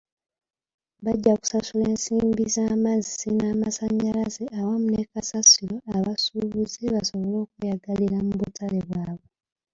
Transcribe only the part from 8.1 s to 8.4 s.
mu